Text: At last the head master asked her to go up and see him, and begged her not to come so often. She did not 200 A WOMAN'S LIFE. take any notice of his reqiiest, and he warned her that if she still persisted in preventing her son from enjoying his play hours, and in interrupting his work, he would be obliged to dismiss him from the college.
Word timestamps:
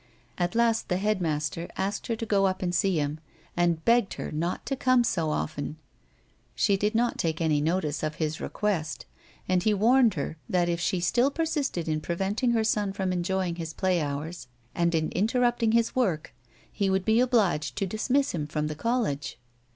At 0.39 0.55
last 0.55 0.89
the 0.89 0.97
head 0.97 1.21
master 1.21 1.67
asked 1.77 2.07
her 2.07 2.15
to 2.15 2.25
go 2.25 2.47
up 2.47 2.63
and 2.63 2.73
see 2.73 2.97
him, 2.99 3.19
and 3.55 3.85
begged 3.85 4.15
her 4.15 4.31
not 4.31 4.65
to 4.65 4.75
come 4.75 5.03
so 5.03 5.29
often. 5.29 5.77
She 6.55 6.75
did 6.75 6.95
not 6.95 7.19
200 7.19 7.21
A 7.21 7.21
WOMAN'S 7.21 7.23
LIFE. 7.23 7.35
take 7.35 7.45
any 7.45 7.61
notice 7.61 8.01
of 8.01 8.15
his 8.15 8.37
reqiiest, 8.37 9.03
and 9.47 9.61
he 9.61 9.75
warned 9.75 10.15
her 10.15 10.37
that 10.49 10.67
if 10.69 10.79
she 10.79 11.01
still 11.01 11.29
persisted 11.29 11.87
in 11.87 12.01
preventing 12.01 12.49
her 12.53 12.63
son 12.63 12.93
from 12.93 13.13
enjoying 13.13 13.57
his 13.57 13.75
play 13.75 14.01
hours, 14.01 14.47
and 14.73 14.95
in 14.95 15.11
interrupting 15.11 15.73
his 15.73 15.95
work, 15.95 16.33
he 16.71 16.89
would 16.89 17.05
be 17.05 17.19
obliged 17.19 17.75
to 17.75 17.85
dismiss 17.85 18.31
him 18.31 18.47
from 18.47 18.65
the 18.65 18.75
college. 18.75 19.37